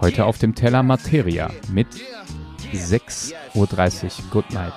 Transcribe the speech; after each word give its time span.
Heute 0.00 0.24
auf 0.24 0.38
dem 0.38 0.54
Teller 0.54 0.82
Materia 0.82 1.50
mit 1.68 1.86
6.30 2.72 3.54
Uhr 3.54 4.30
Good 4.30 4.50
Night. 4.52 4.72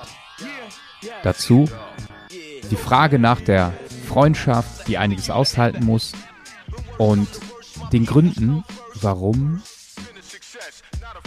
Dazu 1.22 1.68
die 2.70 2.76
Frage 2.76 3.18
nach 3.18 3.40
der 3.40 3.72
Freundschaft, 4.06 4.88
die 4.88 4.98
einiges 4.98 5.30
aushalten 5.30 5.84
muss 5.84 6.12
und 6.98 7.28
den 7.92 8.06
Gründen, 8.06 8.64
warum 9.00 9.62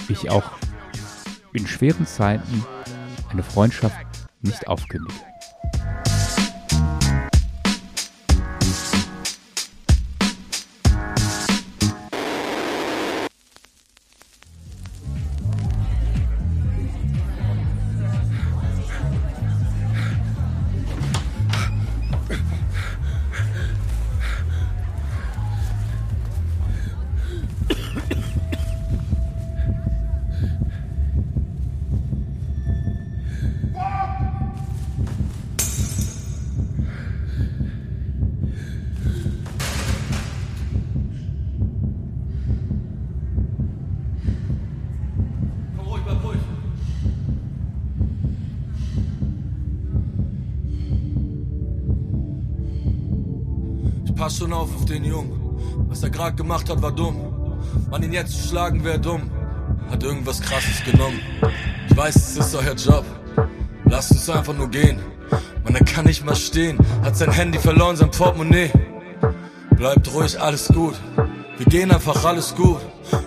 ich 0.08 0.30
auch 0.30 0.52
in 1.54 1.68
schweren 1.68 2.06
Zeiten 2.06 2.66
eine 3.30 3.44
Freundschaft 3.44 3.98
nicht 4.42 4.68
aufkündige. 4.68 5.29
Pass 54.30 54.38
schon 54.38 54.54
auf 54.54 54.70
auf 54.76 54.86
den 54.86 55.04
Jungen. 55.06 55.32
Was 55.88 56.04
er 56.04 56.12
gerade 56.12 56.36
gemacht 56.36 56.70
hat, 56.70 56.80
war 56.84 56.92
dumm. 56.92 57.58
Man 57.90 58.04
ihn 58.04 58.14
jetzt 58.14 58.32
zu 58.40 58.50
schlagen, 58.50 58.84
wäre 58.84 59.00
dumm. 59.00 59.24
Hat 59.90 60.04
irgendwas 60.04 60.40
krasses 60.40 60.84
genommen. 60.86 61.20
Ich 61.90 61.98
weiß, 61.98 62.16
es 62.16 62.38
ist 62.38 62.56
euer 62.56 62.76
Job. 62.76 63.04
Lasst 63.86 64.12
uns 64.12 64.30
einfach 64.30 64.54
nur 64.54 64.70
gehen. 64.70 65.00
Man, 65.64 65.74
er 65.74 65.84
kann 65.84 66.06
nicht 66.06 66.24
mal 66.24 66.36
stehen. 66.36 66.78
Hat 67.04 67.18
sein 67.18 67.32
Handy 67.32 67.58
verloren, 67.58 67.96
sein 67.96 68.12
Portemonnaie. 68.12 68.72
Bleibt 69.76 70.14
ruhig, 70.14 70.40
alles 70.40 70.68
gut. 70.68 70.94
Wir 71.58 71.66
gehen 71.66 71.90
einfach, 71.90 72.24
alles 72.24 72.54
gut. 72.54 72.82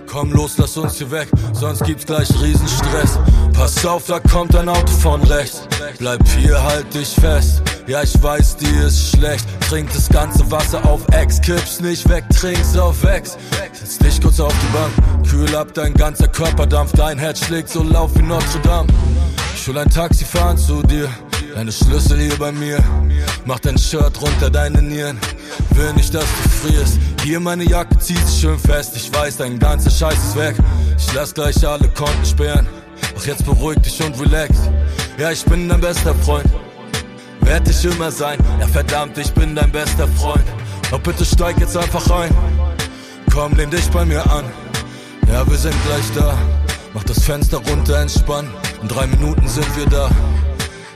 Komm 0.06 0.32
los, 0.32 0.56
lass 0.58 0.76
uns 0.76 0.98
hier 0.98 1.10
weg, 1.10 1.28
sonst 1.52 1.82
gibt's 1.82 2.06
gleich 2.06 2.30
Riesenstress. 2.40 3.18
Pass 3.54 3.84
auf, 3.84 4.06
da 4.06 4.20
kommt 4.20 4.54
ein 4.54 4.68
Auto 4.68 4.92
von 4.92 5.20
rechts. 5.22 5.66
Bleib 5.98 6.20
hier, 6.28 6.62
halt 6.62 6.94
dich 6.94 7.08
fest. 7.08 7.71
Ja, 7.86 8.02
ich 8.02 8.22
weiß, 8.22 8.56
dir 8.58 8.86
ist 8.86 9.16
schlecht. 9.16 9.44
Trink 9.68 9.92
das 9.92 10.08
ganze 10.08 10.48
Wasser 10.50 10.84
auf 10.84 11.00
Ex, 11.12 11.40
kipp's 11.40 11.80
nicht 11.80 12.08
weg, 12.08 12.24
trink's 12.30 12.76
auf 12.76 13.02
Ex. 13.04 13.36
Setz 13.72 13.98
dich 13.98 14.20
kurz 14.20 14.38
auf 14.38 14.54
die 14.54 14.72
Bank, 14.72 15.28
kühl 15.28 15.56
ab, 15.56 15.68
dein 15.74 15.92
ganzer 15.94 16.28
Körper 16.28 16.66
dampft. 16.66 16.96
Dein 16.98 17.18
Herz 17.18 17.44
schlägt 17.44 17.68
so 17.68 17.82
laut 17.82 18.10
wie 18.14 18.22
Notre 18.22 18.60
Dame. 18.60 18.88
Ich 19.56 19.66
will 19.66 19.76
ein 19.78 19.90
Taxi 19.90 20.24
fahren 20.24 20.56
zu 20.56 20.82
dir. 20.82 21.08
Deine 21.54 21.72
Schlüssel 21.72 22.18
hier 22.18 22.36
bei 22.38 22.52
mir. 22.52 22.82
Mach 23.44 23.58
dein 23.58 23.76
Shirt 23.76 24.20
runter 24.22 24.48
deine 24.48 24.80
Nieren. 24.80 25.18
Will 25.70 25.92
nicht, 25.94 26.14
dass 26.14 26.24
du 26.24 26.48
frierst. 26.48 26.98
Hier 27.24 27.40
meine 27.40 27.64
Jacke 27.64 27.98
zieht 27.98 28.26
sich 28.26 28.40
schön 28.40 28.58
fest. 28.58 28.96
Ich 28.96 29.12
weiß, 29.12 29.38
dein 29.38 29.58
ganzer 29.58 29.90
Scheiß 29.90 30.16
ist 30.16 30.36
weg. 30.36 30.54
Ich 30.96 31.12
lass 31.12 31.34
gleich 31.34 31.66
alle 31.66 31.88
Konten 31.88 32.24
sperren. 32.24 32.66
Doch 33.14 33.26
jetzt 33.26 33.44
beruhig 33.44 33.78
dich 33.80 34.02
und 34.02 34.18
relax. 34.20 34.56
Ja, 35.18 35.30
ich 35.30 35.44
bin 35.44 35.68
dein 35.68 35.80
bester 35.80 36.14
Freund. 36.14 36.46
Werd 37.42 37.68
ich 37.68 37.84
immer 37.84 38.10
sein. 38.10 38.38
Ja, 38.60 38.66
verdammt, 38.66 39.18
ich 39.18 39.32
bin 39.32 39.54
dein 39.54 39.70
bester 39.70 40.08
Freund. 40.08 40.44
Doch 40.90 41.00
bitte 41.00 41.24
steig 41.24 41.58
jetzt 41.58 41.76
einfach 41.76 42.08
rein. 42.10 42.34
Komm, 43.32 43.54
lehn 43.54 43.70
dich 43.70 43.88
bei 43.90 44.04
mir 44.04 44.22
an. 44.30 44.44
Ja, 45.28 45.48
wir 45.48 45.56
sind 45.56 45.74
gleich 45.86 46.04
da. 46.14 46.36
Mach 46.94 47.04
das 47.04 47.24
Fenster 47.24 47.58
runter, 47.58 48.00
entspann. 48.00 48.48
In 48.82 48.88
drei 48.88 49.06
Minuten 49.06 49.48
sind 49.48 49.76
wir 49.76 49.86
da. 49.86 50.10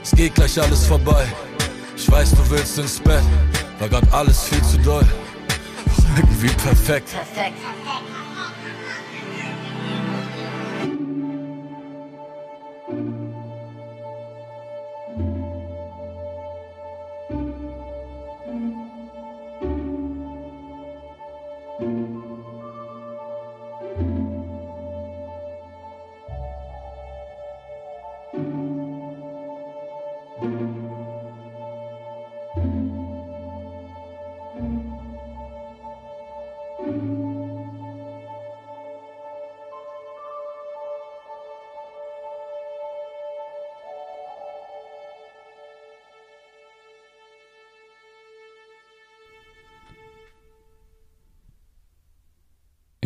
Es 0.03 0.11
geht 0.11 0.35
gleich 0.35 0.61
alles 0.61 0.85
vorbei. 0.85 1.25
Ich 1.95 2.09
weiß, 2.11 2.31
du 2.31 2.49
willst 2.49 2.77
ins 2.77 2.99
Bett. 2.99 3.23
War 3.79 3.89
grad 3.89 4.13
alles 4.13 4.43
viel 4.43 4.61
zu 4.63 4.77
doll. 4.77 5.05
Irgendwie 6.15 6.49
perfekt. 6.49 7.09
Perfekt. 7.11 7.57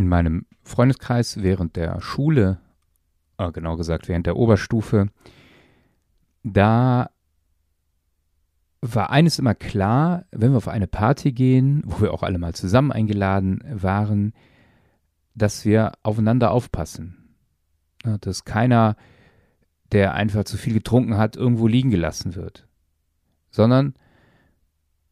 In 0.02 0.10
meinem 0.10 0.46
Freundeskreis 0.64 1.42
während 1.42 1.76
der 1.76 2.02
Schule, 2.02 2.60
äh, 3.38 3.52
genau 3.52 3.78
gesagt 3.78 4.08
während 4.08 4.26
der 4.26 4.36
Oberstufe, 4.36 5.08
da 6.44 7.10
war 8.82 9.12
eines 9.12 9.38
immer 9.38 9.54
klar, 9.54 10.26
wenn 10.32 10.52
wir 10.52 10.58
auf 10.58 10.68
eine 10.68 10.88
Party 10.88 11.32
gehen, 11.32 11.84
wo 11.86 12.02
wir 12.02 12.14
auch 12.14 12.24
alle 12.24 12.40
mal 12.40 12.56
zusammen 12.56 12.92
eingeladen 12.92 13.64
waren, 13.72 14.34
dass 15.36 15.66
wir 15.66 15.94
aufeinander 16.04 16.52
aufpassen. 16.52 17.18
dass 18.22 18.46
keiner, 18.46 18.96
der 19.92 20.16
einfach 20.16 20.44
zu 20.46 20.58
viel 20.58 20.74
getrunken 20.74 21.18
hat, 21.18 21.36
irgendwo 21.36 21.68
liegen 21.68 21.92
gelassen 21.92 22.34
wird. 22.34 22.68
Sondern 23.52 23.94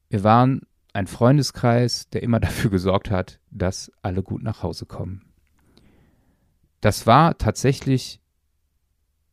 wir 0.09 0.23
waren 0.23 0.61
ein 0.99 1.07
Freundeskreis, 1.07 2.09
der 2.09 2.23
immer 2.23 2.39
dafür 2.41 2.69
gesorgt 2.69 3.09
hat, 3.09 3.39
dass 3.49 3.91
alle 4.01 4.21
gut 4.21 4.43
nach 4.43 4.61
Hause 4.61 4.85
kommen. 4.85 5.25
Das 6.81 7.07
war 7.07 7.37
tatsächlich 7.37 8.21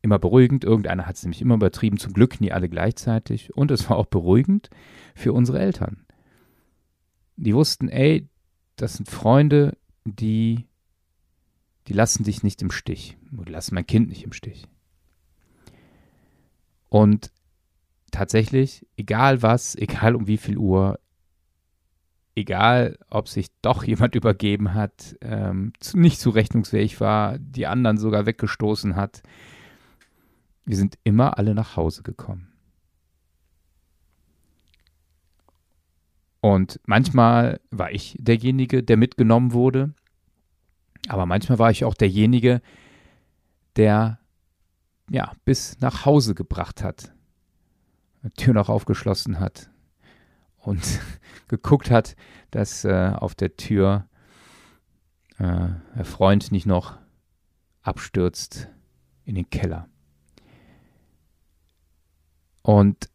immer 0.01 0.17
beruhigend. 0.17 0.63
Irgendeiner 0.63 1.05
hat 1.05 1.17
es 1.17 1.23
nämlich 1.23 1.41
immer 1.41 1.55
übertrieben, 1.55 1.97
zum 1.97 2.13
Glück 2.13 2.39
nie 2.39 2.51
alle 2.51 2.69
gleichzeitig. 2.69 3.53
Und 3.55 3.71
es 3.71 3.89
war 3.89 3.97
auch 3.97 4.05
beruhigend 4.05 4.69
für 5.13 5.33
unsere 5.33 5.59
Eltern. 5.59 6.05
Die 7.35 7.53
wussten, 7.53 7.89
ey, 7.89 8.27
das 8.77 8.93
sind 8.93 9.09
Freunde, 9.09 9.77
die, 10.05 10.65
die 11.87 11.93
lassen 11.93 12.23
dich 12.23 12.43
nicht 12.43 12.61
im 12.61 12.71
Stich. 12.71 13.17
Die 13.31 13.51
lassen 13.51 13.75
mein 13.75 13.85
Kind 13.85 14.09
nicht 14.09 14.23
im 14.23 14.33
Stich. 14.33 14.67
Und 16.89 17.31
tatsächlich, 18.11 18.87
egal 18.95 19.41
was, 19.41 19.75
egal 19.75 20.15
um 20.15 20.27
wie 20.27 20.37
viel 20.37 20.57
Uhr, 20.57 20.99
egal 22.37 22.97
ob 23.09 23.27
sich 23.27 23.47
doch 23.61 23.83
jemand 23.83 24.15
übergeben 24.15 24.73
hat, 24.73 25.17
ähm, 25.21 25.73
nicht 25.93 26.19
zurechnungsfähig 26.19 27.01
war, 27.01 27.37
die 27.39 27.67
anderen 27.67 27.97
sogar 27.97 28.25
weggestoßen 28.25 28.95
hat, 28.95 29.23
wir 30.65 30.77
sind 30.77 30.97
immer 31.03 31.37
alle 31.37 31.55
nach 31.55 31.75
Hause 31.75 32.03
gekommen. 32.03 32.47
Und 36.39 36.79
manchmal 36.85 37.59
war 37.71 37.91
ich 37.91 38.15
derjenige, 38.19 38.83
der 38.83 38.95
mitgenommen 38.95 39.53
wurde, 39.53 39.93
aber 41.07 41.25
manchmal 41.25 41.57
war 41.57 41.71
ich 41.71 41.83
auch 41.83 41.95
derjenige, 41.95 42.61
der 43.75 44.19
ja 45.09 45.31
bis 45.45 45.79
nach 45.79 46.05
Hause 46.05 46.35
gebracht 46.35 46.83
hat, 46.83 47.13
Tür 48.35 48.53
noch 48.53 48.69
aufgeschlossen 48.69 49.39
hat, 49.39 49.69
und 50.67 50.99
geguckt 51.47 51.89
hat, 51.89 52.15
dass 52.51 52.83
äh, 52.83 53.13
auf 53.15 53.35
der 53.35 53.55
Tür 53.55 54.07
äh, 55.37 55.69
der 55.95 56.05
Freund 56.05 56.51
nicht 56.51 56.65
noch 56.65 56.97
abstürzt 57.81 58.67
in 59.23 59.35
den 59.35 59.49
Keller. 59.49 59.87
Und 62.63 63.09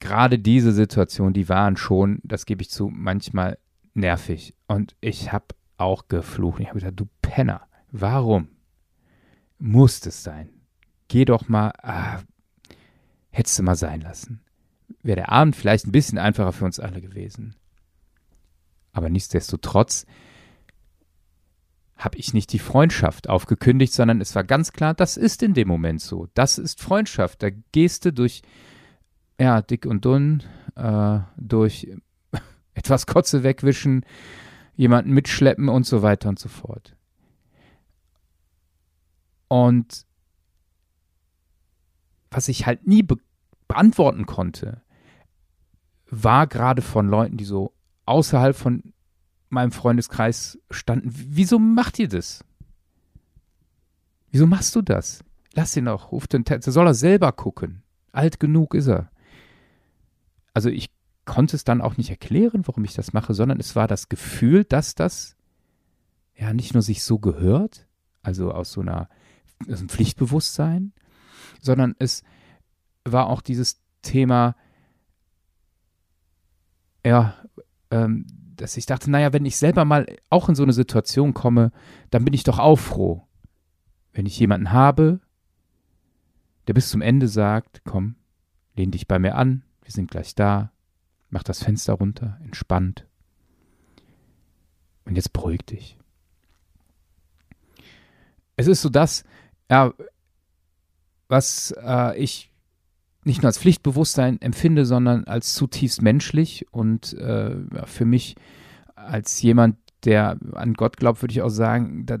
gerade 0.00 0.38
diese 0.38 0.72
Situation, 0.72 1.34
die 1.34 1.50
waren 1.50 1.76
schon, 1.76 2.20
das 2.22 2.46
gebe 2.46 2.62
ich 2.62 2.70
zu, 2.70 2.88
manchmal 2.88 3.58
nervig. 3.92 4.54
Und 4.68 4.96
ich 5.02 5.32
habe 5.32 5.54
auch 5.76 6.08
geflucht. 6.08 6.60
Ich 6.60 6.68
habe 6.68 6.78
gedacht, 6.78 6.98
du 6.98 7.08
Penner, 7.20 7.68
warum 7.90 8.48
muss 9.58 10.06
es 10.06 10.22
sein? 10.22 10.48
Geh 11.08 11.26
doch 11.26 11.48
mal, 11.48 11.72
ah, 11.82 12.20
hättest 13.28 13.58
du 13.58 13.64
mal 13.64 13.76
sein 13.76 14.00
lassen. 14.00 14.42
Wäre 15.02 15.16
der 15.16 15.32
Abend 15.32 15.56
vielleicht 15.56 15.86
ein 15.86 15.92
bisschen 15.92 16.18
einfacher 16.18 16.52
für 16.52 16.64
uns 16.64 16.80
alle 16.80 17.00
gewesen. 17.00 17.56
Aber 18.92 19.08
nichtsdestotrotz 19.08 20.06
habe 21.96 22.16
ich 22.16 22.32
nicht 22.32 22.52
die 22.52 22.58
Freundschaft 22.58 23.28
aufgekündigt, 23.28 23.92
sondern 23.92 24.20
es 24.20 24.34
war 24.34 24.42
ganz 24.44 24.72
klar, 24.72 24.94
das 24.94 25.16
ist 25.16 25.42
in 25.42 25.54
dem 25.54 25.68
Moment 25.68 26.00
so. 26.00 26.28
Das 26.34 26.58
ist 26.58 26.80
Freundschaft. 26.80 27.42
Da 27.42 27.50
gehst 27.72 28.04
du 28.04 28.12
durch, 28.12 28.42
ja, 29.38 29.60
dick 29.60 29.84
und 29.84 30.04
dünn, 30.04 30.42
äh, 30.76 31.20
durch 31.36 31.88
etwas 32.74 33.06
Kotze 33.06 33.42
wegwischen, 33.42 34.04
jemanden 34.76 35.12
mitschleppen 35.12 35.68
und 35.68 35.84
so 35.84 36.02
weiter 36.02 36.30
und 36.30 36.38
so 36.38 36.48
fort. 36.48 36.96
Und 39.48 40.06
was 42.30 42.48
ich 42.48 42.66
halt 42.66 42.86
nie 42.86 43.02
be 43.02 43.16
beantworten 43.70 44.26
konnte, 44.26 44.82
war 46.10 46.48
gerade 46.48 46.82
von 46.82 47.08
Leuten, 47.08 47.36
die 47.36 47.44
so 47.44 47.72
außerhalb 48.04 48.56
von 48.56 48.92
meinem 49.48 49.70
Freundeskreis 49.70 50.58
standen. 50.72 51.08
Wieso 51.14 51.60
macht 51.60 52.00
ihr 52.00 52.08
das? 52.08 52.44
Wieso 54.32 54.48
machst 54.48 54.74
du 54.74 54.82
das? 54.82 55.22
Lass 55.54 55.76
ihn 55.76 55.84
doch, 55.84 56.10
ruf 56.10 56.26
den 56.26 56.44
Test, 56.44 56.64
soll 56.64 56.86
er 56.86 56.94
selber 56.94 57.30
gucken. 57.30 57.84
Alt 58.10 58.40
genug 58.40 58.74
ist 58.74 58.88
er. 58.88 59.08
Also 60.52 60.68
ich 60.68 60.90
konnte 61.24 61.54
es 61.54 61.62
dann 61.62 61.80
auch 61.80 61.96
nicht 61.96 62.10
erklären, 62.10 62.66
warum 62.66 62.82
ich 62.84 62.94
das 62.94 63.12
mache, 63.12 63.34
sondern 63.34 63.60
es 63.60 63.76
war 63.76 63.86
das 63.86 64.08
Gefühl, 64.08 64.64
dass 64.64 64.96
das 64.96 65.36
ja 66.34 66.52
nicht 66.52 66.74
nur 66.74 66.82
sich 66.82 67.04
so 67.04 67.20
gehört, 67.20 67.86
also 68.22 68.50
aus 68.50 68.72
so 68.72 68.80
einer 68.80 69.08
aus 69.68 69.78
einem 69.78 69.88
Pflichtbewusstsein, 69.88 70.92
sondern 71.60 71.94
es 72.00 72.24
war 73.04 73.26
auch 73.26 73.40
dieses 73.40 73.80
Thema, 74.02 74.56
ja, 77.04 77.34
ähm, 77.90 78.26
dass 78.56 78.76
ich 78.76 78.86
dachte, 78.86 79.10
naja, 79.10 79.32
wenn 79.32 79.46
ich 79.46 79.56
selber 79.56 79.84
mal 79.84 80.06
auch 80.28 80.48
in 80.48 80.54
so 80.54 80.62
eine 80.62 80.72
Situation 80.72 81.34
komme, 81.34 81.72
dann 82.10 82.24
bin 82.24 82.34
ich 82.34 82.44
doch 82.44 82.58
auch 82.58 82.76
froh. 82.76 83.26
Wenn 84.12 84.26
ich 84.26 84.38
jemanden 84.38 84.72
habe, 84.72 85.20
der 86.66 86.74
bis 86.74 86.90
zum 86.90 87.00
Ende 87.00 87.28
sagt, 87.28 87.82
komm, 87.84 88.16
lehn 88.76 88.90
dich 88.90 89.08
bei 89.08 89.18
mir 89.18 89.34
an, 89.34 89.62
wir 89.82 89.92
sind 89.92 90.10
gleich 90.10 90.34
da, 90.34 90.72
mach 91.30 91.42
das 91.42 91.62
Fenster 91.62 91.94
runter, 91.94 92.38
entspannt. 92.44 93.06
Und 95.04 95.16
jetzt 95.16 95.32
beruhig 95.32 95.64
dich. 95.64 95.98
Es 98.56 98.66
ist 98.66 98.82
so 98.82 98.90
das, 98.90 99.24
ja, 99.70 99.94
was 101.28 101.74
äh, 101.82 102.18
ich 102.18 102.49
nicht 103.24 103.42
nur 103.42 103.48
als 103.48 103.58
Pflichtbewusstsein 103.58 104.40
empfinde, 104.40 104.86
sondern 104.86 105.24
als 105.24 105.54
zutiefst 105.54 106.02
menschlich 106.02 106.66
und 106.70 107.12
äh, 107.14 107.56
für 107.84 108.04
mich 108.04 108.36
als 108.94 109.40
jemand, 109.42 109.76
der 110.04 110.38
an 110.52 110.74
Gott 110.74 110.96
glaubt, 110.96 111.22
würde 111.22 111.32
ich 111.32 111.42
auch 111.42 111.50
sagen, 111.50 112.06
da, 112.06 112.18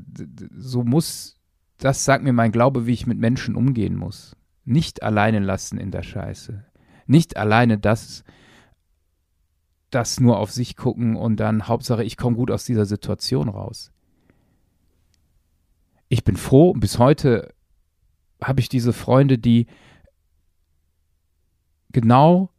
so 0.56 0.84
muss, 0.84 1.38
das 1.78 2.04
sagt 2.04 2.24
mir 2.24 2.32
mein 2.32 2.52
Glaube, 2.52 2.86
wie 2.86 2.92
ich 2.92 3.06
mit 3.06 3.18
Menschen 3.18 3.54
umgehen 3.54 3.96
muss. 3.96 4.36
Nicht 4.64 5.02
alleine 5.02 5.38
lassen 5.38 5.78
in 5.78 5.90
der 5.90 6.02
Scheiße. 6.02 6.64
Nicht 7.06 7.36
alleine 7.38 7.78
das, 7.78 8.22
das 9.90 10.20
nur 10.20 10.38
auf 10.38 10.50
sich 10.50 10.76
gucken 10.76 11.16
und 11.16 11.40
dann 11.40 11.66
Hauptsache, 11.66 12.04
ich 12.04 12.18
komme 12.18 12.36
gut 12.36 12.50
aus 12.50 12.64
dieser 12.64 12.84
Situation 12.84 13.48
raus. 13.48 13.92
Ich 16.08 16.24
bin 16.24 16.36
froh, 16.36 16.74
bis 16.74 16.98
heute 16.98 17.54
habe 18.42 18.60
ich 18.60 18.68
diese 18.68 18.92
Freunde, 18.92 19.38
die 19.38 19.66
genau 21.92 22.50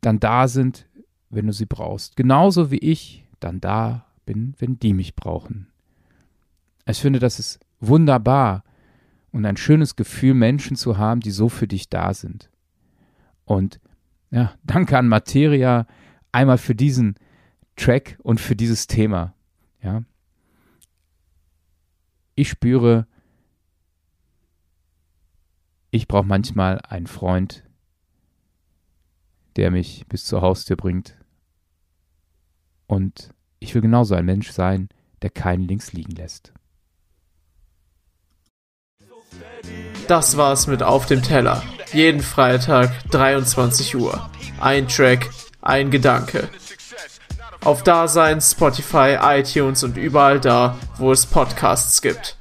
dann 0.00 0.20
da 0.20 0.48
sind, 0.48 0.86
wenn 1.28 1.46
du 1.46 1.52
sie 1.52 1.66
brauchst. 1.66 2.16
Genauso 2.16 2.70
wie 2.70 2.78
ich 2.78 3.24
dann 3.38 3.60
da 3.60 4.06
bin, 4.26 4.54
wenn 4.58 4.78
die 4.78 4.92
mich 4.92 5.14
brauchen. 5.14 5.68
Ich 6.86 7.00
finde, 7.00 7.18
das 7.18 7.38
ist 7.38 7.60
wunderbar 7.80 8.64
und 9.32 9.46
ein 9.46 9.56
schönes 9.56 9.96
Gefühl, 9.96 10.34
Menschen 10.34 10.76
zu 10.76 10.98
haben, 10.98 11.20
die 11.20 11.30
so 11.30 11.48
für 11.48 11.68
dich 11.68 11.88
da 11.88 12.14
sind. 12.14 12.50
Und 13.44 13.80
ja, 14.30 14.54
danke 14.64 14.98
an 14.98 15.08
Materia 15.08 15.86
einmal 16.32 16.58
für 16.58 16.74
diesen 16.74 17.16
Track 17.76 18.18
und 18.22 18.40
für 18.40 18.56
dieses 18.56 18.86
Thema. 18.86 19.34
Ja. 19.82 20.02
Ich 22.34 22.48
spüre, 22.48 23.06
ich 25.90 26.06
brauche 26.06 26.26
manchmal 26.26 26.80
einen 26.88 27.06
Freund, 27.06 27.64
der 29.56 29.70
mich 29.70 30.06
bis 30.08 30.24
zur 30.24 30.42
Haustür 30.42 30.76
bringt. 30.76 31.16
Und 32.86 33.30
ich 33.58 33.74
will 33.74 33.82
genauso 33.82 34.14
ein 34.14 34.24
Mensch 34.24 34.50
sein, 34.50 34.88
der 35.22 35.30
keinen 35.30 35.66
links 35.66 35.92
liegen 35.92 36.12
lässt. 36.12 36.52
Das 40.08 40.36
war's 40.36 40.66
mit 40.66 40.82
Auf 40.82 41.06
dem 41.06 41.22
Teller. 41.22 41.62
Jeden 41.92 42.20
Freitag 42.20 42.90
23 43.10 43.96
Uhr. 43.96 44.28
Ein 44.60 44.88
Track, 44.88 45.30
ein 45.62 45.90
Gedanke. 45.90 46.48
Auf 47.62 47.82
Dasein, 47.82 48.40
Spotify, 48.40 49.18
iTunes 49.20 49.84
und 49.84 49.96
überall 49.96 50.40
da, 50.40 50.78
wo 50.96 51.12
es 51.12 51.26
Podcasts 51.26 52.00
gibt. 52.02 52.39